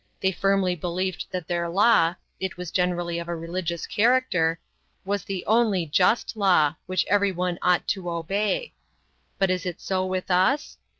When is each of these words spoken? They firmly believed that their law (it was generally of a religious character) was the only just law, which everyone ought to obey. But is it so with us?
They 0.19 0.31
firmly 0.31 0.73
believed 0.73 1.27
that 1.29 1.47
their 1.47 1.69
law 1.69 2.15
(it 2.39 2.57
was 2.57 2.71
generally 2.71 3.19
of 3.19 3.27
a 3.27 3.35
religious 3.35 3.85
character) 3.85 4.57
was 5.05 5.23
the 5.23 5.45
only 5.45 5.85
just 5.85 6.35
law, 6.35 6.73
which 6.87 7.05
everyone 7.07 7.59
ought 7.61 7.87
to 7.89 8.09
obey. 8.09 8.73
But 9.37 9.51
is 9.51 9.63
it 9.63 9.79
so 9.79 10.03
with 10.07 10.31
us? 10.31 10.79